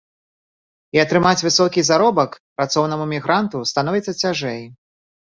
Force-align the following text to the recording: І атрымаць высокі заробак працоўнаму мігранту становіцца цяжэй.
І 0.95 0.99
атрымаць 1.01 1.41
высокі 1.47 1.83
заробак 1.89 2.31
працоўнаму 2.61 3.05
мігранту 3.11 3.61
становіцца 3.73 4.15
цяжэй. 4.23 4.61